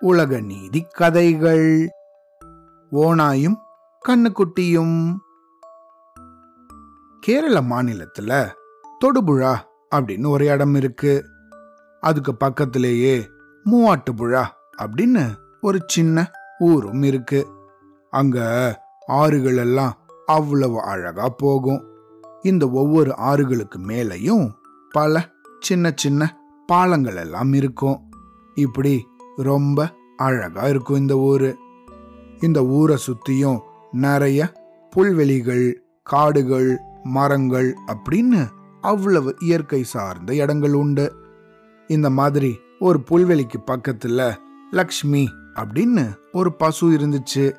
உலக 0.00 0.40
நீதி 0.40 0.86
கதைகள். 0.90 1.88
ஓனாயும் 2.92 3.56
கண்ணுக்குட்டியும். 4.08 5.16
கேரள 7.20 7.60
மாநிலத்துல 7.60 8.50
தொடுபுழா 9.04 9.56
அப்படின்னு 9.94 10.28
ஒரு 10.28 10.46
இடம் 10.46 10.74
இருக்கு. 10.74 11.24
அதுக்கு 12.00 12.36
பக்கத்திலேயே 12.36 13.30
மூவாட்டுபுழா 13.64 14.44
அப்படின்னு 14.82 15.34
ஒரு 15.60 15.80
சின்ன 15.86 16.30
ஊரும் 16.58 17.02
இருக்கு. 17.02 17.46
அங்க 18.10 18.38
ஆறுகள் 19.06 19.56
எல்லாம் 19.56 19.96
அவ்வளவு 20.26 20.82
அழகா 20.82 21.28
போகும். 21.28 21.84
இந்த 22.42 22.70
ஒவ்வொரு 22.70 23.14
ஆறுகளுக்கு 23.16 23.78
மேலையும் 23.78 24.50
பல 24.90 25.28
சின்ன 25.60 25.92
சின்ன 25.96 26.39
பாலங்கள் 26.70 27.16
எல்லாம் 27.16 27.52
இருக்கும். 27.52 27.98
இப்படி 28.54 29.06
ரொம்ப 29.36 29.94
அழகா 30.16 30.62
இருக்கும் 30.62 30.96
இந்த 30.96 31.16
ஊரு. 31.16 31.56
இந்த 32.40 32.64
ஊரை 32.64 32.96
சுத்தியும் 33.06 33.58
நிறைய 33.92 34.52
புல்வெளிகள் 34.90 35.82
காடுகள் 36.02 36.78
மரங்கள் 37.02 37.74
அப்படின்னு 37.86 38.46
அவ்வளவு 38.80 39.36
இயற்கை 39.38 39.82
சார்ந்த 39.82 40.34
இடங்கள் 40.34 40.72
உண்டு. 40.72 41.14
இந்த 41.86 42.10
மாதிரி 42.10 42.58
ஒரு 42.78 42.98
புல்வெளிக்கு 43.10 43.58
பக்கத்துல 43.66 44.34
லக்ஷ்மி 44.70 45.28
அப்படின்னு 45.54 46.14
ஒரு 46.32 46.56
பசு 46.56 46.90
இருந்துச்சு. 46.90 47.56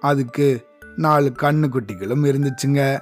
அதுக்கு 0.00 0.66
நாலு 0.96 1.32
கண்ணுக்குட்டிகளும் 1.42 2.24
இருந்துச்சுங்க. 2.24 2.98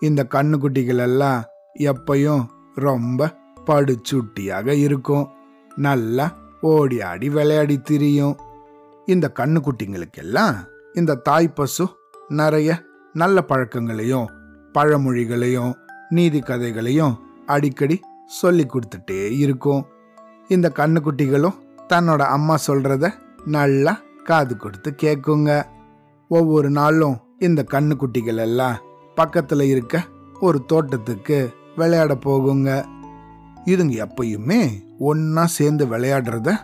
இந்த 0.00 0.26
கண்ணுக்குட்டிகள் 0.30 0.98
எல்லாம் 0.98 1.44
எப்பையும் 1.78 2.46
ரொம்ப 2.74 3.40
படுச்சுட்டியாக 3.66 4.68
இருக்கும். 4.86 5.26
நல்லா 5.76 6.26
ஓடி 6.60 7.00
ஆடி 7.00 7.28
விளையாடி 7.28 7.76
திரியும். 7.80 8.36
இந்த 9.06 9.32
கண்ணுக்குட்டிங்களுக்கெல்லாம் 9.38 10.54
இந்த 10.94 11.14
தாய் 11.14 11.48
பசு 11.48 11.84
நிறைய 12.28 12.70
நல்ல 13.12 13.42
பழக்கங்களையும் 13.42 14.28
பழமொழிகளையும் 14.74 15.72
நீதி 16.08 16.40
கதைகளையும் 16.40 17.14
அடிக்கடி 17.46 18.00
சொல்லி 18.26 18.66
கொடுத்துட்டே 18.66 19.20
இருக்கும். 19.38 19.82
இந்த 20.48 20.72
கண்ணுக்குட்டிகளும் 20.74 21.58
தன்னோட 21.88 22.22
அம்மா 22.36 22.56
சொல்றத 22.66 23.10
நல்லா 23.46 24.00
காது 24.24 24.56
கொடுத்து 24.56 24.90
கேட்குங்க 25.02 25.50
ஒவ்வொரு 26.28 26.70
நாளும் 26.70 27.16
இந்த 27.38 27.64
கண்ணுக்குட்டிகள் 27.70 28.40
எல்லாம் 28.46 28.76
பக்கத்துல 29.16 29.60
இருக்க 29.60 30.04
ஒரு 30.40 30.64
தோட்டத்துக்கு 30.64 31.38
விளையாட 31.76 32.14
போகுங்க. 32.14 32.70
இதுங்க 33.66 34.06
எப்பயுமே 34.06 34.70
ஒன்னா 35.00 35.44
சேர்ந்து 35.44 35.86
விளையாடுறத 35.86 36.54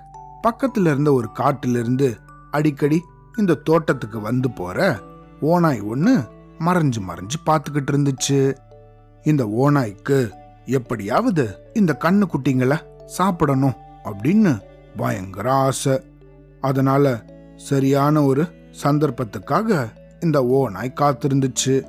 பக்கத்துல 0.43 0.81
இருந்த 0.81 1.13
ஒரு 1.13 1.33
காட்டிலிருந்து 1.33 2.17
அடிக்கடி 2.51 3.03
இந்த 3.37 3.55
தோட்டத்துக்கு 3.55 4.21
வந்து 4.21 4.51
போற 4.51 4.99
ஓனாய் 5.43 5.81
ஒண்ணு 5.95 6.29
மறைஞ்சு 6.61 7.01
மறைஞ்சு 7.09 7.39
பார்த்துக்கிட்டு 7.47 7.91
இருந்துச்சு. 7.91 8.57
இந்த 9.23 9.45
ஓனாய்க்கு 9.45 10.31
எப்படியாவது 10.67 11.71
இந்த 11.75 11.99
கண்ணு 12.01 12.23
குட்டிங்களை 12.33 13.07
சாப்பிடணும் 13.07 13.75
அப்படின்னு 14.05 14.61
பயங்கர 14.97 15.53
ஆசை. 15.53 16.01
அதனால 16.61 17.25
சரியான 17.57 18.23
ஒரு 18.23 18.45
சந்தர்ப்பத்துக்காக 18.83 19.89
இந்த 20.21 20.45
ஓனாய் 20.45 20.99
காத்திருந்துச்சு. 21.01 21.87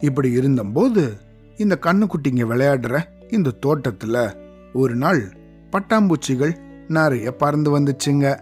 இப்படி 0.00 0.30
இருந்தபோது 0.30 1.16
இந்த 1.58 1.78
கண்ணுக்குட்டிங்க 1.80 2.44
விளையாடுற 2.50 3.02
இந்த 3.30 3.52
தோட்டத்துல 3.66 4.36
ஒரு 4.72 4.94
நாள் 4.94 5.32
பட்டாம்பூச்சிகள் 5.72 6.56
நிறைய 6.88 7.32
பறந்து 7.32 7.78
வந்துச்சுங்க. 7.78 8.38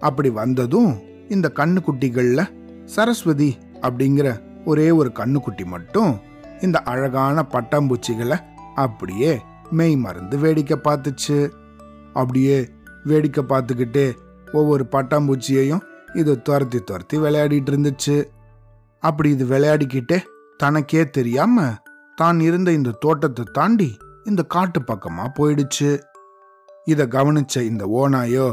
அப்படி 0.00 0.30
வந்ததும் 0.30 0.98
இந்த 1.28 1.52
கண்ணுக்குட்டிகள்ல 1.54 2.48
சரஸ்வதி 2.84 3.56
அப்படிங்கிற 3.80 4.40
ஒரே 4.64 4.90
ஒரு 4.90 5.10
கண்ணுக்குட்டி 5.14 5.64
மட்டும் 5.64 6.20
இந்த 6.60 6.78
அழகான 6.78 7.46
பட்டாம்பூச்சிகளை 7.50 8.38
அப்படியே 8.74 9.40
மெய் 9.70 9.96
மறந்து 9.96 10.38
வேடிக்கை 10.38 10.78
பார்த்துச்சு. 10.84 11.50
அப்படியே 12.12 12.68
வேடிக்கை 13.04 13.44
பார்த்துக்கிட்டே 13.44 14.12
ஒவ்வொரு 14.52 14.86
பட்டாம்பூச்சியையும் 14.92 15.80
இது 16.14 16.42
துரத்தி 16.42 16.78
துரத்தி 16.78 17.18
விளையாடிட்டு 17.18 17.70
இருந்துச்சு. 17.70 18.24
அப்படி 19.00 19.30
இது 19.30 19.44
விளையாடிக்கிட்டே 19.44 20.20
தனக்கே 20.56 21.08
தெரியாம 21.08 21.74
தான் 22.14 22.40
இருந்த 22.40 22.72
இந்த 22.72 22.90
தோட்டத்தை 23.00 23.44
தாண்டி 23.52 23.90
இந்த 24.24 24.42
காட்டு 24.54 24.80
பக்கமா 24.80 25.24
போயிடுச்சு. 25.38 25.90
இத 26.84 27.06
கவனிச்ச 27.06 27.54
இந்த 27.62 27.84
ஓனாயோ 28.00 28.48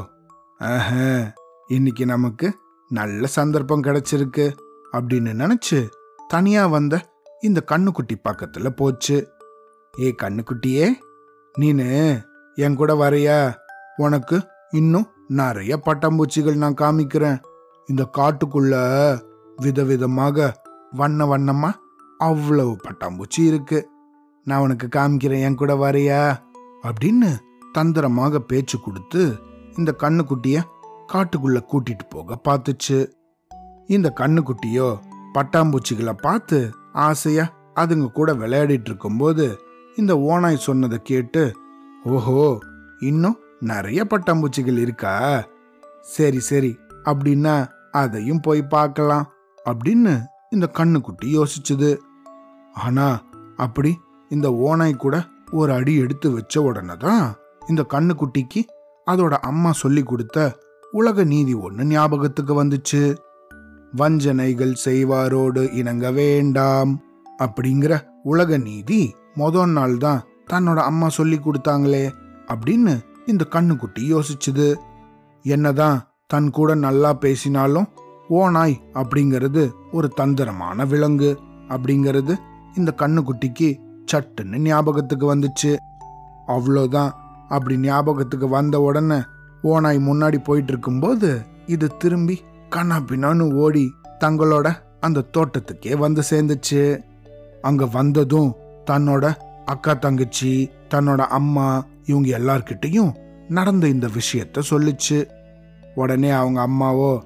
ஆஹ 0.60 0.90
இன்னைக்கு 1.68 2.04
நமக்கு 2.06 2.48
நல்ல 2.92 3.28
சந்தர்ப்பம் 3.28 3.84
கிடைச்சிருக்கு 3.84 4.46
அப்படின்னு 4.94 5.32
நினைச்சு 5.34 5.80
தனியா 6.28 6.64
வந்த 6.68 6.96
இந்த 7.42 7.60
கண்ணுக்குட்டி 7.72 8.16
பக்கத்துல 8.30 8.70
போச்சு. 8.70 9.18
ஏ 9.94 10.16
கண்ணுக்குட்டியே 10.22 10.88
நீனு 11.56 11.88
என் 12.58 12.76
கூட 12.76 12.92
வரையா? 12.94 13.38
உனக்கு 13.96 14.38
இன்னும் 14.72 15.08
நிறைய 15.40 15.74
பட்டாம்பூச்சிகள் 15.86 16.62
நான் 16.64 16.82
காமிக்கிறேன். 16.82 17.40
இந்த 17.90 18.04
காட்டுக்குள்ள 18.18 18.76
விதவிதமாக 19.58 20.52
வண்ண 20.92 21.26
வண்ணமா 21.26 21.72
அவ்வளவு 22.28 22.74
பட்டாம்பூச்சி 22.84 23.42
இருக்கு. 23.46 23.80
நான் 24.48 24.62
உனக்கு 24.62 24.88
காமிக்கிறேன் 24.88 25.46
என் 25.48 25.56
கூட 25.56 25.74
வரையா? 25.76 26.22
அப்படின்னு 26.84 27.30
தந்திரமாக 27.72 28.40
பேச்சு 28.40 28.78
கொடுத்து 28.80 29.22
இந்த 29.78 29.92
கண்ணுக்குட்டிய 30.00 30.58
காட்டுக்குள்ள 31.14 31.60
கூட்டிட்டு 31.72 32.06
போக 32.10 32.38
பார்த்துச்சு. 32.48 33.00
இந்த 33.88 34.08
கண்ணுக்குட்டியோ 34.20 34.88
பட்டாம்பூச்சிகளை 35.34 36.14
பார்த்து 36.22 36.58
ஆசையா 37.08 37.46
அதுங்க 37.76 38.08
கூட 38.12 38.30
விளையாடிட்டு 38.34 38.90
இருக்கும்போது 38.92 39.46
இந்த 39.96 40.14
ஓனாய் 40.32 40.66
சொன்னதை 40.68 40.98
கேட்டு 41.04 41.44
ஓஹோ 42.04 42.44
இன்னும் 43.00 43.38
நிறைய 43.60 44.02
பட்டாம்பூச்சிகள் 44.10 44.80
இருக்கா? 44.86 45.14
சரி 46.16 46.40
சரி 46.40 46.72
அப்படின்னா 47.06 47.56
அதையும் 47.92 48.44
போய் 48.46 48.62
பார்க்கலாம் 48.76 49.26
அப்படின்னு 49.66 50.14
இந்த 50.50 50.68
கண்ணுக்குட்டி 50.78 51.28
யோசிச்சுது. 51.38 51.90
ஆனா 52.74 53.22
அப்படி 53.58 53.98
இந்த 54.30 54.54
ஓனாய் 54.54 54.96
கூட 54.96 55.24
ஒரு 55.52 55.74
அடி 55.74 55.96
எடுத்து 55.96 56.32
வச்ச 56.32 56.62
உடனே 56.62 56.96
தான் 56.96 57.36
இந்த 57.68 57.86
கண்ணுக்குட்டிக்கு 57.90 58.62
அதோட 59.10 59.32
அம்மா 59.32 59.72
சொல்லி 59.72 60.04
கொடுத்த 60.04 60.58
உலக 60.94 61.24
நீதி 61.24 61.54
ஒன்று 61.54 61.84
ஞாபகத்துக்கு 61.86 62.64
வந்துச்சு. 62.64 63.18
வஞ்சனைகள் 63.96 64.74
செய்வாரோடு 64.86 65.74
இணங்க 65.74 66.12
வேண்டாம் 66.12 67.02
அப்படிங்கிற 67.40 68.00
உலக 68.24 68.58
நீதி 68.58 69.16
மொதல் 69.38 69.72
நாள் 69.72 69.98
தான் 69.98 70.22
தன்னோட 70.50 70.76
அம்மா 70.76 71.10
சொல்லி 71.10 71.40
கொடுத்தாங்களே 71.40 72.10
அப்படின்னு 72.48 73.00
இந்த 73.26 73.48
கண்ணுக்குட்டி 73.52 74.14
யோசிச்சுது. 74.14 74.76
என்னதான் 75.44 76.08
தன் 76.28 76.50
கூட 76.50 76.76
நல்லா 76.76 77.14
பேசினாலும் 77.14 77.88
ஓனாய் 78.30 78.82
அப்படிங்கிறது 78.94 79.72
ஒரு 79.92 80.10
தந்திரமான 80.10 80.86
விலங்கு 80.86 81.40
அப்படிங்கிறது 81.70 82.40
இந்த 82.76 82.94
கண்ணுக்குட்டிக்கு 82.98 83.80
சட்டுன்னு 84.12 84.58
ஞாபகத்துக்கு 84.58 85.36
வந்துச்சு. 85.36 85.78
அவ்வளோதான். 86.48 87.12
அப்படி 87.50 87.78
ஞாபகத்துக்கு 87.78 88.48
வந்த 88.48 88.82
உடனே 88.82 89.16
ஓனாய் 89.64 89.98
முன்னாடி 89.98 90.44
போயிட்டு 90.44 90.72
இருக்கும்போது 90.72 91.42
இது 91.66 91.98
திரும்பி 91.98 92.42
கண்ணா 92.70 93.02
ஓடி 93.52 93.94
தங்களோட 94.20 94.76
அந்த 95.00 95.24
தோட்டத்துக்கே 95.38 95.98
வந்து 95.98 96.22
சேர்ந்துச்சு. 96.30 97.04
அங்க 97.62 97.86
வந்ததும் 97.86 98.56
தன்னோட 98.86 99.36
அக்கா 99.66 99.94
தங்கச்சி 99.94 100.72
தன்னோட 100.90 101.18
அம்மா 101.18 101.86
இவங்க 102.06 102.38
எல்லார்கிட்டையும் 102.38 103.14
நடந்த 103.48 103.88
இந்த 103.88 104.08
விஷயத்த 104.08 104.62
சொல்லுச்சு. 104.70 105.30
உடனே 105.96 106.30
அவங்க 106.30 106.68
அம்மாவோ 106.68 107.22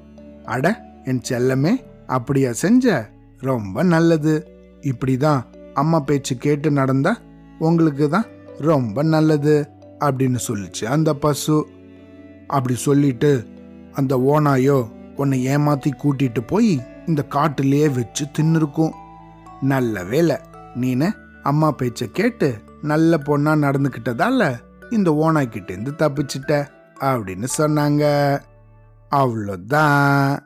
அட 0.45 0.81
என் 1.03 1.21
செல்லமே 1.29 1.75
அப்படியா 2.07 2.51
செஞ்ச? 2.51 3.09
ரொம்ப 3.39 3.83
நல்லது. 3.83 4.54
இப்படிதான் 4.85 5.41
அம்மா 5.73 5.99
பேச்சு 5.99 6.35
கேட்டு 6.35 6.71
நடந்தா 6.71 7.17
உங்களுக்கு 7.59 8.09
தான் 8.09 8.25
ரொம்ப 8.59 9.03
நல்லது 9.03 9.69
அப்படின்னு 9.99 10.39
சொல்லிச்சு 10.47 10.85
அந்த 10.85 11.13
பசு. 11.13 11.67
அப்படி 12.47 12.75
சொல்லிட்டு 12.75 13.47
அந்த 13.93 14.17
ஓனாயோ 14.17 14.77
உன்னை 15.15 15.47
ஏமாத்தி 15.47 15.91
கூட்டிட்டு 16.03 16.41
போய் 16.47 16.73
இந்த 17.05 17.25
காட்டுலேயே 17.29 17.93
வச்சு 17.93 18.25
தின்னுருக்கும். 18.37 18.93
நல்ல 19.61 20.03
வேலை 20.03 20.37
நீனு 20.75 21.09
அம்மா 21.43 21.73
பேச்ச 21.77 22.11
கேட்டு 22.11 22.49
நல்ல 22.81 23.17
பொண்ணா 23.17 23.53
நடந்துக்கிட்டதால 23.65 24.53
இந்த 24.91 25.11
ஓனாய்கிட்ட 25.21 25.71
இருந்து 25.71 25.91
தப்பிச்சிட்ட 25.91 26.67
அப்படின்னு 26.99 27.47
சொன்னாங்க. 27.57 28.03
அவ்வளோதான். 29.11 30.39